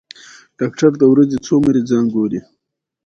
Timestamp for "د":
0.97-1.03